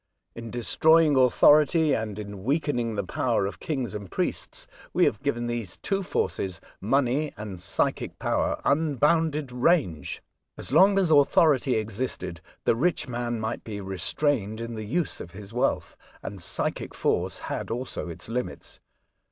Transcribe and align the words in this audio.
In 0.35 0.49
destroying 0.49 1.15
authority, 1.15 1.93
and 1.93 2.17
in 2.17 2.43
weakening 2.43 2.95
the 2.95 3.03
power 3.03 3.45
of 3.45 3.59
kings 3.59 3.93
and 3.93 4.09
priests, 4.09 4.65
we 4.93 5.05
have 5.05 5.21
given 5.21 5.45
these 5.45 5.77
two 5.77 6.01
forces— 6.01 6.59
money 6.81 7.31
and 7.37 7.61
psychic 7.61 8.17
power— 8.17 8.59
un 8.65 8.95
bounded 8.95 9.51
range. 9.51 10.23
As 10.57 10.71
long 10.73 10.97
as 10.97 11.11
authority 11.11 11.75
existed, 11.75 12.41
the 12.63 12.73
rich 12.75 13.07
man 13.07 13.39
might 13.39 13.63
be 13.63 13.79
restrained 13.79 14.59
in 14.59 14.73
the 14.73 14.85
use 14.87 15.21
of 15.21 15.29
his 15.33 15.53
wealth, 15.53 15.95
and 16.23 16.41
psychic 16.41 16.95
force 16.95 17.37
had 17.37 17.69
also 17.69 18.09
its 18.09 18.27
limits. 18.27 18.79